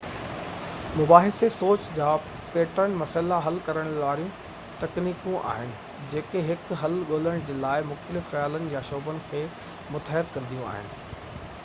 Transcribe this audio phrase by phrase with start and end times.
[0.99, 2.07] مباحثي سوچ جا
[2.53, 4.31] پيٽرن مسئلا حل ڪرڻ واريون
[4.79, 5.69] تڪنيڪون آهن
[6.15, 9.47] جيڪي هڪ حل ڳولڻ جي لاءِ مختلف خيالن يا شعبن کي
[9.97, 11.53] متحد ڪنديون آهن